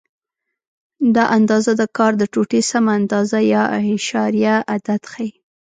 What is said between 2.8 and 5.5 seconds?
اندازه یا اعشاریه عدد ښیي.